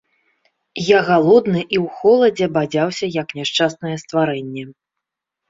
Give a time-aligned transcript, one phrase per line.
[0.83, 4.67] Я галодны і ў холадзе бадзяўся, як няшчаснае стварэнне.